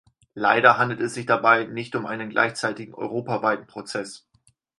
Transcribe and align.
Leider 0.33 0.79
handelt 0.79 0.99
es 1.01 1.13
sich 1.13 1.27
dabei 1.27 1.65
nicht 1.65 1.95
um 1.95 2.07
einen 2.07 2.31
gleichzeitigen, 2.31 2.95
europaweiten 2.95 3.67
Prozess. 3.67 4.25